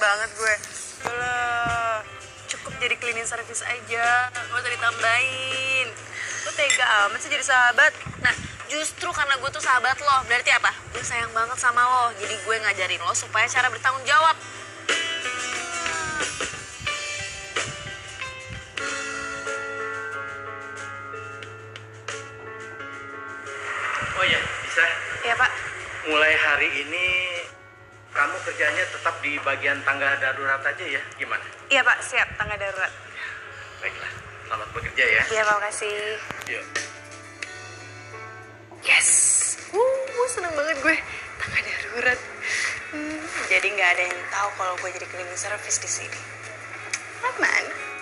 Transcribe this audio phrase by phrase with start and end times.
[0.00, 0.54] banget gue.
[1.04, 2.00] Alah,
[2.48, 5.86] cukup jadi cleaning service aja gak usah ditambahin.
[6.44, 7.92] Lu tega amat sih jadi sahabat.
[8.24, 8.34] Nah
[8.72, 10.72] justru karena gue tuh sahabat lo berarti apa?
[10.92, 12.04] Gue sayang banget sama lo.
[12.16, 14.36] Jadi gue ngajarin lo supaya cara bertanggung jawab.
[24.14, 24.84] Oh iya, bisa.
[25.26, 25.50] iya pak.
[26.08, 27.33] Mulai hari ini
[28.14, 31.02] kamu kerjanya tetap di bagian tangga darurat aja ya?
[31.18, 31.42] Gimana?
[31.66, 31.98] iya pak.
[31.98, 32.28] Siap.
[32.38, 32.92] Tangga darurat.
[33.82, 34.12] Baiklah,
[34.46, 35.22] selamat bekerja ya.
[35.34, 35.54] iya pak.
[35.58, 35.98] Makasih.
[36.54, 36.64] Yuk.
[38.86, 39.10] yes.
[39.74, 40.96] Uh seneng banget gue.
[41.42, 42.20] Tangga darurat.
[42.94, 43.18] Hmm,
[43.50, 46.20] jadi nggak ada yang tahu kalau gue jadi cleaning service di sini.
[47.26, 47.93] Aman